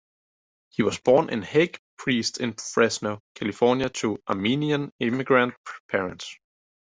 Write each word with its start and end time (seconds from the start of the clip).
He 0.69 0.81
was 0.81 0.97
born 0.97 1.27
Haig 1.43 1.79
Prieste 1.95 2.39
in 2.41 2.53
Fresno, 2.53 3.21
California 3.35 3.87
to 3.89 4.17
Armenian 4.27 4.91
immigrant 4.97 5.53
parents. 5.89 6.39